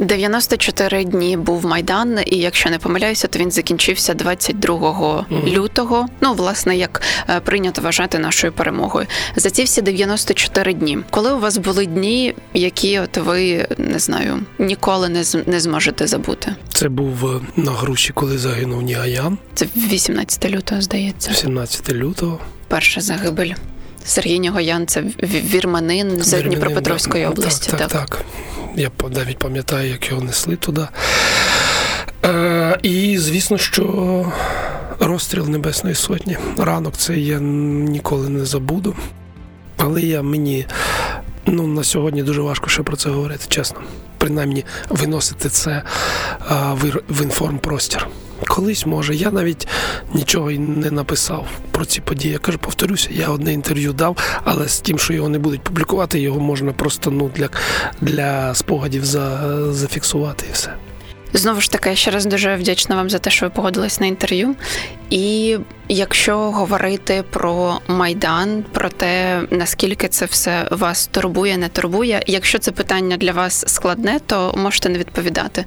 [0.00, 5.48] 94 дні був майдан, і якщо не помиляюся, то він закінчився 22 mm.
[5.48, 6.06] лютого.
[6.20, 9.06] Ну, власне, як е, прийнято вважати нашою перемогою
[9.36, 10.98] за ці всі 94 дні.
[11.10, 16.54] Коли у вас були дні, які от ви не знаю, ніколи не не зможете забути?
[16.68, 19.38] Це був е, на груші, коли загинув Нігаян.
[19.54, 21.34] Це 18 лютого, здається.
[21.34, 22.38] 17 лютого.
[22.68, 23.52] Перша загибель.
[24.04, 27.70] Сергій Нігоян, це вірманин з Дніпропетровської області.
[27.70, 28.24] Так, так, так.
[28.76, 30.88] Я навіть пам'ятаю, як його несли туди.
[32.24, 34.32] Е, І звісно, що
[35.00, 36.36] розстріл Небесної Сотні.
[36.58, 38.96] Ранок це я ніколи не забуду.
[39.76, 40.66] Але я мені
[41.46, 43.80] ну, на сьогодні дуже важко ще про це говорити, чесно.
[44.18, 45.82] Принаймні виносити це
[46.50, 48.06] в, в інформпростір.
[48.44, 49.68] Колись може, я навіть
[50.14, 52.32] нічого й не написав про ці події.
[52.32, 56.20] Я кажу, повторюся, я одне інтерв'ю дав, але з тим, що його не будуть публікувати,
[56.20, 57.48] його можна просто ну для
[58.00, 60.72] для спогадів за, зафіксувати і все.
[61.36, 64.54] Знову ж таки, ще раз дуже вдячна вам за те, що ви погодились на інтерв'ю.
[65.10, 65.56] І
[65.88, 72.22] якщо говорити про майдан, про те наскільки це все вас турбує, не турбує.
[72.26, 75.64] Якщо це питання для вас складне, то можете не відповідати.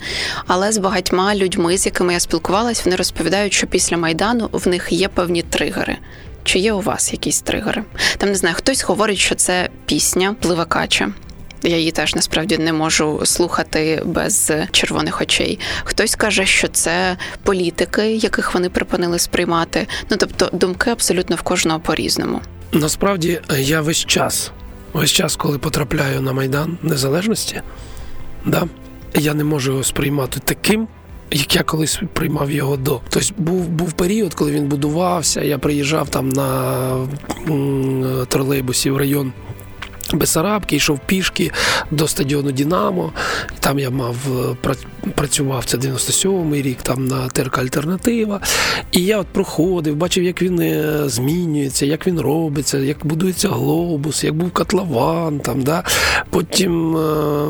[0.47, 4.87] Але з багатьма людьми, з якими я спілкувалась, вони розповідають, що після майдану в них
[4.91, 5.97] є певні тригери.
[6.43, 7.83] Чи є у вас якісь тригери?
[8.17, 11.09] Там не знаю, хтось говорить, що це пісня пливакача.
[11.63, 15.59] Я її теж насправді не можу слухати без червоних очей.
[15.83, 19.87] Хтось каже, що це політики, яких вони припинили сприймати.
[20.09, 22.41] Ну тобто думки абсолютно в кожного по різному.
[22.71, 24.51] Насправді я весь час,
[24.93, 27.61] весь час, коли потрапляю на майдан незалежності,
[28.45, 28.67] да,
[29.15, 30.87] я не можу його сприймати таким.
[31.31, 33.01] Як я колись приймав його до.
[33.09, 35.41] Тобто був був період, коли він будувався.
[35.41, 37.07] Я приїжджав там на
[38.27, 39.33] тролейбусі в район
[40.13, 41.51] Бесарабки, йшов пішки
[41.91, 43.13] до стадіону Дінамо.
[43.59, 44.15] Там я мав
[44.65, 44.75] е,
[45.15, 48.41] працював це 97-й рік, там на ТРК Альтернатива.
[48.91, 54.23] І я от проходив, бачив, як він е, змінюється, як він робиться, як будується глобус,
[54.23, 55.39] як був котлован.
[55.39, 55.83] Там, да?
[56.29, 57.47] Потім е,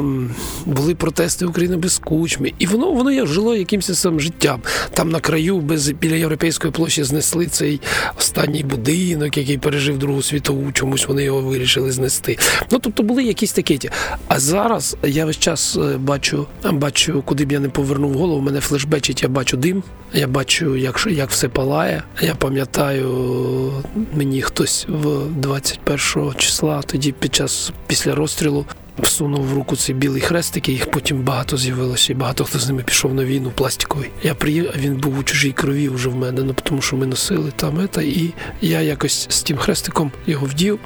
[0.65, 2.54] були протести України без кучми.
[2.60, 4.62] І воно воно я жило якимось сам життям.
[4.93, 7.82] Там на краю без біля європейської площі знесли цей
[8.17, 12.38] останній будинок, який пережив Другу світову, чомусь вони його вирішили знести.
[12.71, 13.77] Ну тобто були якісь такі.
[13.77, 13.89] ті.
[14.27, 18.41] А зараз я весь час е, бачу, бачу, куди б я не повернув голову.
[18.41, 19.83] Мене флешбечить, я бачу дим.
[20.13, 22.03] Я бачу, як як все палає.
[22.21, 23.71] Я пам'ятаю,
[24.13, 28.65] мені хтось в 21 числа, тоді під час після розстрілу
[29.01, 32.67] всунув в руку цей білий хрестик, і їх потім багато з'явилося, і багато хто з
[32.67, 34.09] ними пішов на війну пластиковий.
[34.23, 37.51] Я приїхав, він був у чужій крові вже в мене, ну тому що ми носили
[37.55, 40.79] там ета, і я якось з тим хрестиком його вдів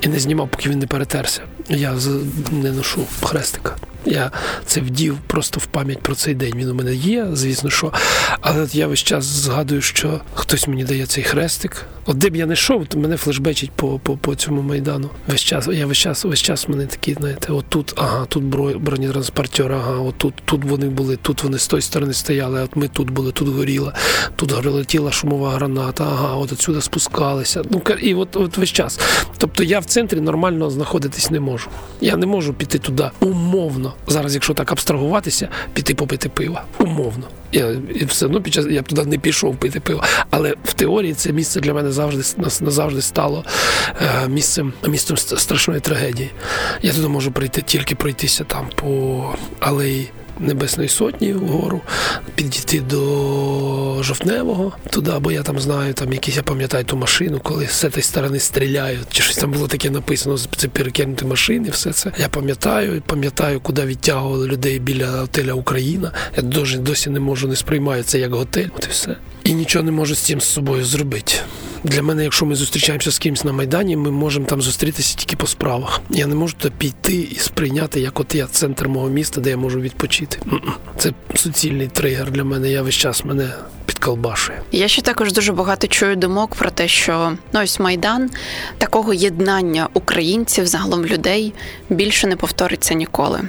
[0.00, 1.42] і не знімав, поки він не перетерся.
[1.68, 1.94] Я
[2.50, 3.76] не ношу хрестика.
[4.06, 4.30] Я
[4.66, 6.52] це вдів просто в пам'ять про цей день.
[6.56, 7.92] Він у мене є, звісно, що.
[8.40, 11.86] Але я весь час згадую, що хтось мені дає цей хрестик.
[12.06, 15.10] От де б я не йшов, то мене флешбечить по по, по цьому майдану.
[15.28, 18.44] Весь час, я весь час, весь час мене такі, знаєте, отут, ага, тут
[18.78, 23.10] бронетранспортер, ага, отут, тут вони були, тут вони з тої сторони стояли, от ми тут
[23.10, 23.92] були, тут горіла,
[24.36, 27.62] тут летіла шумова граната, ага, от отсюди спускалися.
[27.70, 29.00] Ну і от, от весь час.
[29.38, 31.70] Тобто я в центрі нормально знаходитись не можу.
[32.00, 36.64] Я не можу піти туди умовно зараз, якщо так абстрагуватися, піти попити пива.
[36.78, 37.28] Умовно.
[37.52, 40.02] Я і все одно під час я б туди не пішов пити пиво.
[40.30, 42.22] Але в теорії це місце для мене завжди
[42.60, 43.44] назавжди стало
[44.02, 46.30] е, місцем місцем страшної трагедії.
[46.82, 49.24] Я туди можу прийти тільки пройтися там по
[49.60, 50.10] алеї.
[50.40, 51.80] Небесної Сотні вгору,
[52.34, 57.66] підійти до жовтневого туди, бо я там знаю, там якісь я пам'ятаю ту машину, коли
[57.66, 59.06] з цієї сторони стріляють.
[59.10, 62.12] Чи щось там було таке написано, це перекинути машини, все це.
[62.18, 66.12] Я пам'ятаю, пам'ятаю, куди відтягували людей біля готеля Україна.
[66.36, 68.68] Я досі досі не можу не сприймаю це як готель.
[68.76, 69.16] От і все.
[69.44, 71.34] І нічого не можу з цим з собою зробити.
[71.84, 75.46] Для мене, якщо ми зустрічаємося з кимось на Майдані, ми можемо там зустрітися тільки по
[75.46, 76.00] справах.
[76.10, 79.56] Я не можу туди піти і сприйняти, як от я центр мого міста, де я
[79.56, 80.38] можу відпочити.
[80.98, 82.70] Це суцільний тригер для мене.
[82.70, 83.50] Я весь час мене
[83.86, 84.62] підколбашує.
[84.72, 88.30] Я ще також дуже багато чую думок про те, що ну ось майдан
[88.78, 91.54] такого єднання українців, загалом людей
[91.90, 93.40] більше не повториться ніколи.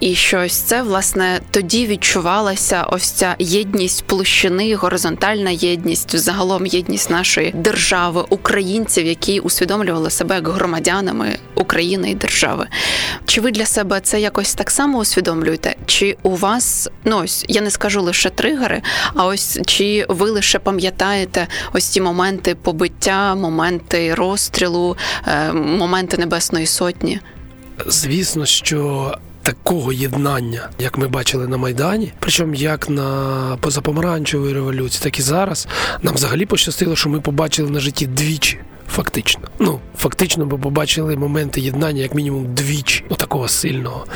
[0.00, 7.10] І що ось це власне тоді відчувалася ось ця єдність площини, горизонтальна єдність, загалом єдність
[7.10, 7.52] нашої
[8.28, 12.66] українців, які усвідомлювали себе як громадянами України і держави.
[13.26, 15.76] Чи ви для себе це якось так само усвідомлюєте?
[15.86, 18.82] Чи у вас ну ось я не скажу лише тригери,
[19.14, 26.66] а ось чи ви лише пам'ятаєте ось ці моменти побиття, моменти розстрілу, е, моменти Небесної
[26.66, 27.20] Сотні?
[27.86, 29.12] Звісно, що.
[29.48, 35.68] Такого єднання, як ми бачили на Майдані, причому як на позапомаранчевої революції, так і зараз,
[36.02, 38.58] нам взагалі пощастило, що ми побачили на житті двічі
[38.90, 44.06] Фактично, ну фактично, ми побачили моменти єднання, як мінімум, двічі ну, такого сильного.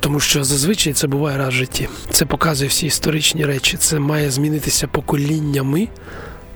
[0.00, 1.88] Тому що зазвичай це буває раз в житті.
[2.10, 3.76] Це показує всі історичні речі.
[3.76, 5.88] Це має змінитися поколіннями,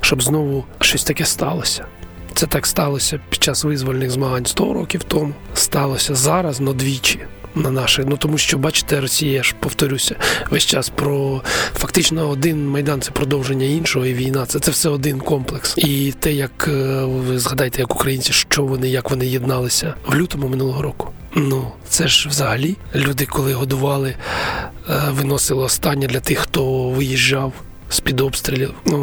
[0.01, 1.87] щоб знову щось таке сталося.
[2.35, 5.33] Це так сталося під час визвольних змагань 100 років тому.
[5.55, 7.21] Сталося зараз, но двічі
[7.55, 8.05] на наше.
[8.09, 10.17] Ну тому що, бачите, Росія ж повторюся
[10.51, 11.43] весь час про
[11.75, 15.75] фактично один майдан це продовження іншого, і війна це це все один комплекс.
[15.79, 20.49] І те, як е, ви згадаєте, як українці, що вони, як вони єдналися в лютому
[20.49, 21.09] минулого року.
[21.35, 24.15] Ну, це ж взагалі люди, коли годували,
[24.89, 27.53] е, виносили останнє для тих, хто виїжджав
[27.93, 28.75] з під обстрілів.
[28.87, 28.99] Ну,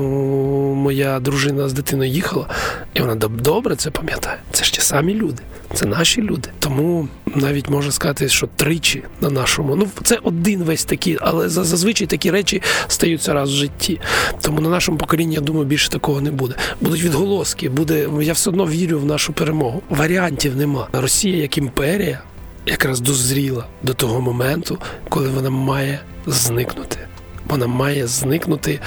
[0.75, 2.47] моя дружина з дитиною їхала,
[2.93, 4.37] і вона добре це пам'ятає.
[4.51, 6.49] Це ж ті самі люди, це наші люди.
[6.59, 9.75] Тому навіть можна сказати, що тричі на нашому.
[9.75, 14.01] Ну це один весь такий, але зазвичай такі речі стаються раз в житті.
[14.41, 16.55] Тому на нашому поколінні, я думаю, більше такого не буде.
[16.81, 18.07] Будуть відголоски, буде.
[18.21, 19.81] Я все одно вірю в нашу перемогу.
[19.89, 20.87] Варіантів нема.
[20.91, 22.21] Росія як імперія
[22.65, 24.77] якраз дозріла до того моменту,
[25.09, 27.08] коли вона має зникнути.
[27.49, 28.79] Вона має зникнути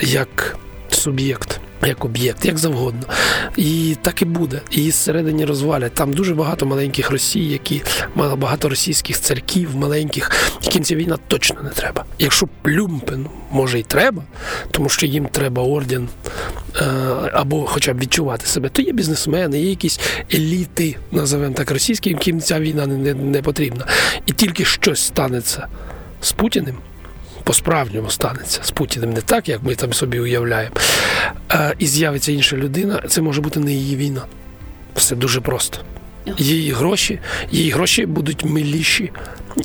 [0.00, 0.56] як
[0.90, 1.60] суб'єкт.
[1.86, 3.02] Як об'єкт, як завгодно.
[3.56, 4.60] І так і буде.
[4.70, 5.94] Її зсередині розвалять.
[5.94, 7.82] Там дуже багато маленьких Росій, які
[8.14, 10.30] мали багато російських царків, маленьких,
[10.62, 12.04] яким ця війна точно не треба.
[12.18, 14.22] Якщо Плюмпен, може й треба,
[14.70, 16.08] тому що їм треба орден
[16.76, 16.84] е,
[17.32, 20.00] або хоча б відчувати себе, то є бізнесмени, є якісь
[20.34, 23.86] еліти, називаємо так російські, яким ця війна не, не, не потрібна.
[24.26, 25.66] І тільки щось станеться
[26.20, 26.74] з Путіним
[27.48, 30.74] по-справжньому станеться з Путіним, не так, як ми там собі уявляємо.
[31.78, 34.22] І з'явиться інша людина, це може бути не її війна.
[34.94, 35.78] Все дуже просто.
[36.38, 39.12] Її гроші, її гроші будуть миліші.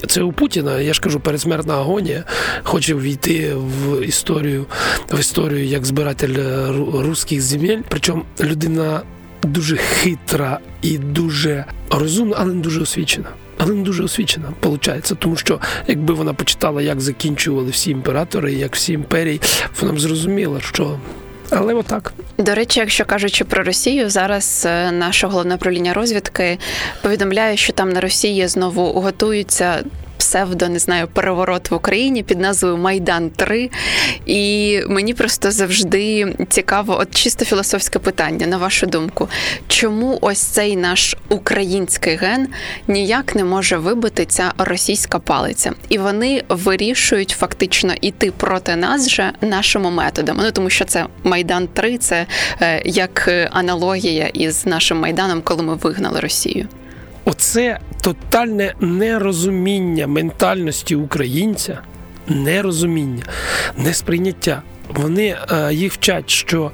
[0.08, 2.24] Це у Путіна, я ж кажу, передсмертна агонія
[2.64, 4.66] хоче війти в історію
[5.12, 6.36] в історію як збиратель
[6.94, 7.80] русських земель.
[7.90, 9.02] Причому людина
[9.42, 13.30] дуже хитра і дуже розумна, але не дуже освічена.
[13.64, 18.76] Але не дуже освічена, виходить, тому що якби вона почитала, як закінчували всі імператори, як
[18.76, 19.42] всі імперії,
[19.82, 21.00] вона б зрозуміла, що
[21.50, 22.14] але отак.
[22.38, 26.58] До речі, якщо кажучи про Росію, зараз е, наше головне управління розвідки
[27.02, 29.84] повідомляє, що там на Росії знову готуються
[30.18, 33.70] псевдо не знаю переворот в Україні під назвою Майдан 3
[34.26, 39.30] І мені просто завжди цікаво, от чисто філософське питання, на вашу думку,
[39.68, 42.48] чому ось цей наш український ген
[42.88, 49.32] ніяк не може вибити ця російська палиця, і вони вирішують фактично іти проти нас же
[49.42, 50.44] нашими методами.
[50.44, 52.26] Ну тому що це Майдан 3 це
[52.62, 56.68] е, як аналогія із нашим майданом, коли ми вигнали Росію.
[57.26, 61.82] Оце тотальне нерозуміння ментальності українця,
[62.28, 63.24] нерозуміння,
[63.78, 64.62] несприйняття.
[64.90, 66.72] Вони е, їх вчать, що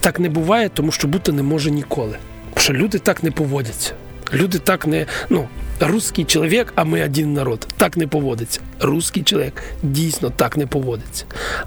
[0.00, 2.16] так не буває, тому що бути не може ніколи.
[2.56, 3.92] Що люди так не поводяться.
[4.32, 5.06] Люди так не.
[5.30, 5.48] ну,
[5.80, 7.66] Русський чоловік, а ми один народ.
[7.76, 8.60] Так не поводиться.
[8.80, 11.24] Русський чоловік дійсно так не поводиться.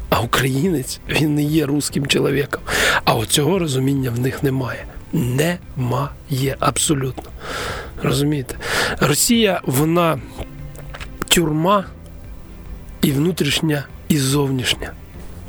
[0.10, 2.62] А українець він не є русським чоловіком.
[3.04, 7.24] А оцього розуміння в них немає немає абсолютно.
[8.04, 8.56] Розумієте?
[9.00, 10.20] Росія, вона
[11.28, 11.86] тюрма
[13.02, 14.92] і внутрішня, і зовнішня.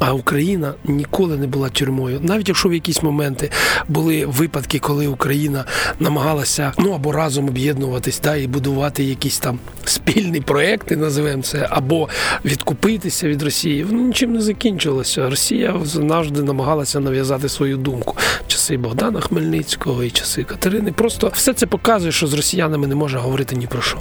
[0.01, 2.21] А Україна ніколи не була тюрмою.
[2.23, 3.51] Навіть якщо в якісь моменти
[3.89, 5.65] були випадки, коли Україна
[5.99, 12.09] намагалася ну або разом об'єднуватись, да, і будувати якісь там спільні проекти, називаємо це, або
[12.45, 15.31] відкупитися від Росії, воно нічим не закінчилося.
[15.31, 18.17] Росія завжди намагалася нав'язати свою думку.
[18.47, 20.93] Часи Богдана Хмельницького і часи Катерини.
[20.93, 23.99] Просто все це показує, що з росіянами не може говорити ні про що.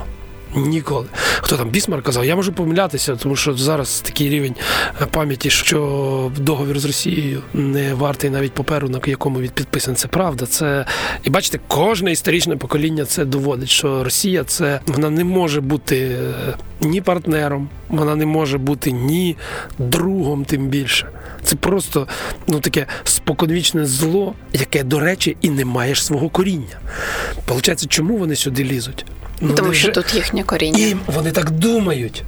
[0.55, 1.05] Ніколи.
[1.41, 4.55] Хто там Бісмар казав, я можу помилятися, тому що зараз такий рівень
[5.01, 9.97] е, пам'яті, що договір з Росією не вартий навіть паперу, на якому він підписаний.
[9.97, 10.45] Це правда.
[10.45, 10.85] Це
[11.23, 16.53] і бачите, кожне історичне покоління це доводить, що Росія це вона не може бути е,
[16.81, 19.37] ні партнером, вона не може бути ні
[19.77, 21.09] другом, тим більше.
[21.43, 22.07] Це просто
[22.47, 26.79] ну таке споконвічне зло, яке, до речі, і не маєш свого коріння.
[27.45, 29.05] Получається, чому вони сюди лізуть?
[29.41, 30.79] Ну, Тому що тут їхнє коріння.
[30.79, 32.23] І вони так думають.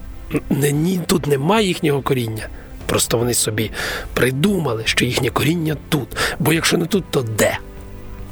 [0.50, 2.48] Не, ні, Тут немає їхнього коріння.
[2.86, 3.72] Просто вони собі
[4.14, 6.08] придумали, що їхнє коріння тут.
[6.40, 7.58] Бо якщо не тут, то де?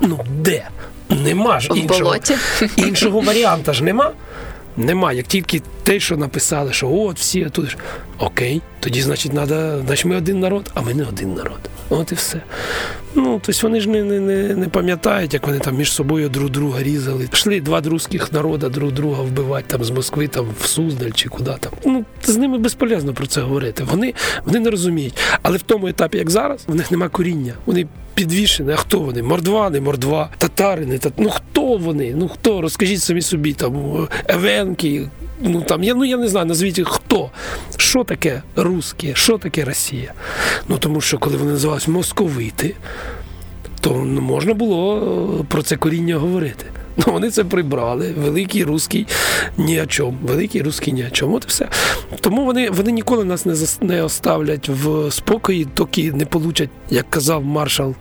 [0.01, 0.67] Ну де?
[1.09, 2.15] Нема ж іншого,
[2.75, 4.11] іншого варіанта ж нема.
[4.77, 5.13] Нема.
[5.13, 7.77] Як тільки те, що написали, що от всі тут.
[8.19, 11.59] Окей, тоді, значить, треба, значить, ми один народ, а ми не один народ.
[11.89, 12.41] От і все.
[13.15, 16.83] Ну, тобто вони ж не не, не, пам'ятають, як вони там між собою друг друга
[16.83, 17.27] різали.
[17.31, 21.51] Пішли два друзьких народа друг друга вбивати там з Москви, там в Суздаль чи куди
[21.59, 21.71] там.
[21.85, 23.83] Ну, з ними безполезно про це говорити.
[23.83, 24.13] Вони
[24.45, 25.17] вони не розуміють.
[25.41, 27.53] Але в тому етапі, як зараз, в них нема коріння.
[27.65, 27.87] Вони
[28.19, 28.71] підвішені.
[28.71, 29.23] А хто вони?
[29.23, 31.27] Мордва, не мордва, татари, не татари.
[31.27, 32.13] Ну хто вони?
[32.15, 32.61] Ну хто?
[32.61, 35.09] Розкажіть самі собі там Евенки.
[35.41, 37.29] Ну там я ну я не знаю, назвіть хто,
[37.77, 40.13] що таке русське, що таке Росія.
[40.67, 42.75] Ну тому що коли вони називались московити,
[43.81, 46.65] то ну, можна було про це коріння говорити.
[47.07, 48.13] Ну, Вони це прибрали.
[48.17, 49.07] Великий русський
[49.57, 50.17] ні о чому.
[50.23, 51.35] Великий русський ні о чому.
[51.35, 51.67] От все.
[52.21, 57.43] Тому вони вони ніколи нас не не оставлять в спокої, доки не получать, як казав
[57.45, 57.95] маршал,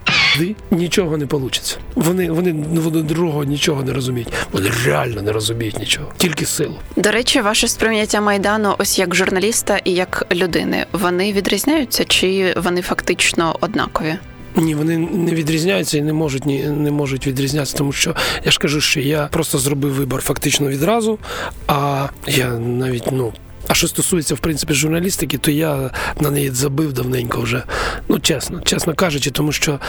[0.70, 1.58] нічого не вийде.
[1.94, 4.28] Вони вони, вони другого нічого не розуміють.
[4.52, 6.74] Вони реально не розуміють нічого, тільки силу.
[6.96, 12.82] До речі, ваше сприйняття майдану, ось як журналіста і як людини, вони відрізняються чи вони
[12.82, 14.16] фактично однакові?
[14.58, 18.58] Ні, вони не відрізняються і не можуть ні не можуть відрізнятися, тому що я ж
[18.58, 21.18] кажу, що я просто зробив вибор фактично відразу.
[21.66, 23.32] А я навіть ну
[23.68, 27.62] а що стосується, в принципі, журналістики, то я на неї забив давненько вже.
[28.08, 29.80] Ну, чесно, чесно кажучи, тому що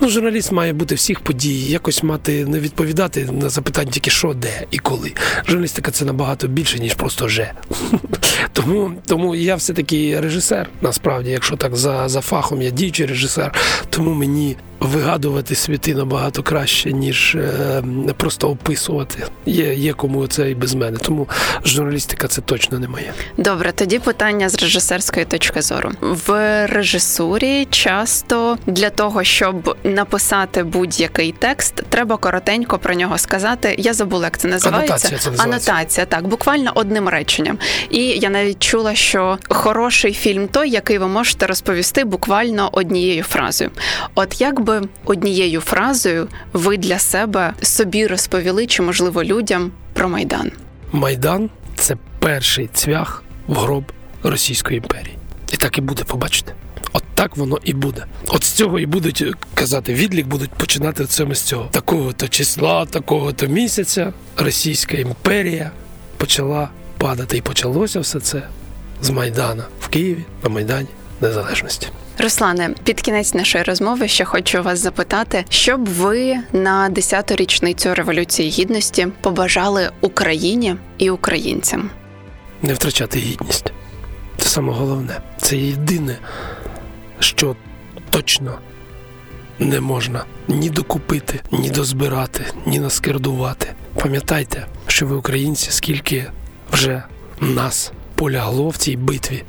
[0.00, 4.64] ну, журналіст має бути всіх подій, якось мати не відповідати на запитання тільки що, де
[4.70, 5.12] і коли.
[5.46, 7.52] Журналістика це набагато більше, ніж просто «же».
[8.52, 13.54] Тому тому я все-таки режисер, насправді, якщо так за за фахом я діючий режисер,
[13.90, 17.82] тому мені вигадувати світи набагато краще, ніж е,
[18.16, 19.22] просто описувати.
[19.46, 20.98] Є є кому це і без мене.
[20.98, 21.28] Тому
[21.64, 23.12] журналістика це точно не моє.
[23.36, 25.90] Добре, тоді питання з режисерської точки зору.
[26.00, 33.74] В режисурі часто для того, щоб написати будь-який текст, треба коротенько про нього сказати.
[33.78, 34.92] Я забула, як це називається.
[34.92, 35.70] Анотація, це називається.
[35.72, 37.58] Анотація, так, буквально одним реченням.
[37.90, 43.70] І я навіть чула, що хороший фільм той, який ви можете розповісти буквально однією фразою.
[44.14, 50.50] От як би однією фразою ви для себе собі розповіли, чи можливо людям про майдан?
[50.92, 53.92] Майдан це перший цвях в гроб
[54.22, 55.18] Російської імперії,
[55.52, 56.52] і так і буде, побачите.
[56.92, 58.04] От так воно і буде.
[58.28, 61.68] От з цього і будуть казати, відлік будуть починати саме з цього.
[61.70, 65.70] Такого-то числа, такого-то місяця Російська імперія
[66.16, 67.36] почала падати.
[67.36, 68.42] І почалося все це
[69.02, 70.88] з Майдана в Києві на Майдані
[71.20, 71.88] Незалежності.
[72.18, 77.94] Руслане, під кінець нашої розмови ще хочу вас запитати, що б ви на 10-ту річницю
[77.94, 81.90] революції гідності побажали Україні і українцям?
[82.62, 83.72] Не втрачати гідність.
[84.38, 85.20] Це саме головне.
[85.38, 86.18] Це єдине,
[87.20, 87.56] що
[88.10, 88.58] точно
[89.58, 93.72] не можна ні докупити, ні дозбирати, ні наскердувати.
[94.02, 96.24] Пам'ятайте, що ви українці, скільки
[96.72, 97.02] вже
[97.40, 99.44] нас полягло в цій битві,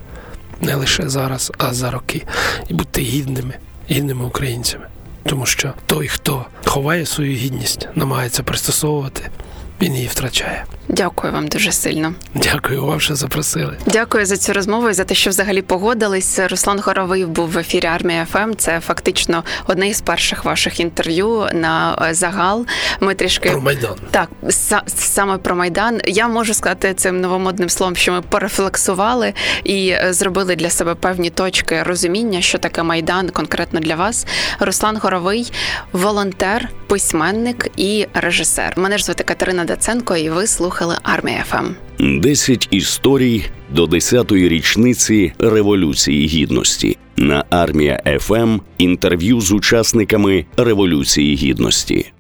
[0.61, 2.25] не лише зараз, а за роки.
[2.69, 3.53] І будьте гідними,
[3.91, 4.87] гідними українцями.
[5.23, 9.29] Тому що той, хто ховає свою гідність, намагається пристосовувати,
[9.81, 10.65] він її втрачає.
[10.89, 12.13] Дякую вам дуже сильно.
[12.35, 13.77] Дякую вам, що запросили.
[13.85, 16.39] Дякую за цю розмову і за те, що взагалі погодились.
[16.39, 18.53] Руслан Горовий був в ефірі Армія ФМ.
[18.57, 22.65] Це фактично одне із перших ваших інтерв'ю на е, загал.
[22.99, 23.95] Ми трішки про майдан.
[24.11, 24.29] Так,
[24.87, 26.01] саме про майдан.
[26.05, 29.33] Я можу сказати цим новомодним словом, що ми порефлексували
[29.63, 34.25] і е, зробили для себе певні точки розуміння, що таке майдан конкретно для вас.
[34.59, 35.51] Руслан Горовий,
[35.91, 38.73] волонтер, письменник і режисер.
[38.77, 41.65] Мене ж звати Катерина Даценко, і ви слухаєте слухали Армія ФМ.
[42.19, 48.59] Десять історій до 10-ї річниці Революції Гідності на армія ФМ.
[48.77, 52.11] Інтерв'ю з учасниками Революції Гідності.